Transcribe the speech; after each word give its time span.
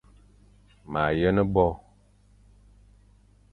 Ma 0.91 1.03
yen 1.19 1.37
bo; 1.53 1.67